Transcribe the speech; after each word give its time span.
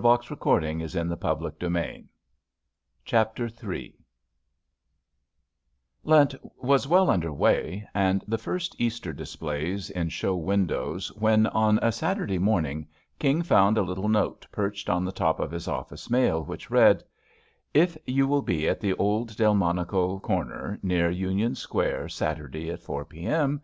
but 0.00 0.18
this 0.20 0.30
with 0.30 0.38
a 0.40 0.42
smile. 0.88 1.36
JUST 1.40 1.58
SWEETHEARTS 1.58 2.08
Chapter 3.04 3.50
III 3.68 3.96
IENT 6.06 6.36
was 6.56 6.86
well 6.86 7.10
under 7.10 7.32
way 7.32 7.84
and 7.92 8.22
the 8.28 8.38
first 8.38 8.76
Easter 8.80 9.12
displays 9.12 9.90
in 9.90 10.08
show 10.08 10.36
windows 10.36 11.10
^ 11.18 11.20
when 11.20 11.48
on 11.48 11.80
a 11.82 11.90
Saturday 11.90 12.38
morning, 12.38 12.86
King 13.18 13.42
found 13.42 13.76
a 13.76 13.82
little 13.82 14.08
note 14.08 14.46
perched 14.52 14.88
on 14.88 15.04
the 15.04 15.10
top 15.10 15.40
of 15.40 15.50
his 15.50 15.66
office 15.66 16.08
mail, 16.08 16.44
which 16.44 16.70
read: 16.70 17.02
"If 17.74 17.96
you 18.06 18.28
will 18.28 18.42
be 18.42 18.68
at 18.68 18.78
the 18.78 18.94
old 18.94 19.36
Delmonico 19.36 20.20
corner 20.20 20.78
near 20.80 21.10
Union 21.10 21.56
Square 21.56 22.10
Saturday 22.10 22.70
at 22.70 22.78
4 22.78 23.04
P. 23.04 23.26
M. 23.26 23.60